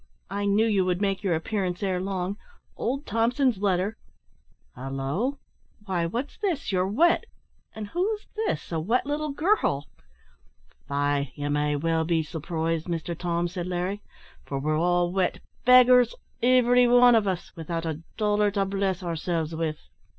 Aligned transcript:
I 0.31 0.45
knew 0.45 0.65
you 0.65 0.83
would 0.83 0.99
make 0.99 1.21
your 1.21 1.35
appearance 1.35 1.83
ere 1.83 2.01
long. 2.01 2.35
Old 2.75 3.05
Thompson's 3.05 3.59
letter 3.59 3.97
halloo! 4.75 5.35
why 5.85 6.07
what's 6.07 6.39
this? 6.39 6.71
You're 6.71 6.87
wet! 6.87 7.27
and 7.75 7.85
who's 7.89 8.25
this 8.35 8.71
a 8.71 8.79
wet 8.79 9.05
little 9.05 9.29
girl?" 9.31 9.85
"Faix, 10.87 11.29
ye 11.35 11.47
may 11.49 11.75
well 11.75 12.03
be 12.03 12.23
surprised, 12.23 12.89
Mister 12.89 13.13
Tom," 13.13 13.47
said 13.47 13.67
Larry, 13.67 14.01
"for 14.43 14.57
we're 14.57 14.75
all 14.75 15.11
wet 15.11 15.37
beggars, 15.65 16.15
ivery 16.41 16.87
wan 16.87 17.15
o' 17.15 17.29
us 17.29 17.55
without 17.55 17.85
a 17.85 18.01
dollar 18.17 18.49
to 18.49 18.65
bless 18.65 19.03
ourselves 19.03 19.53
with." 19.53 19.77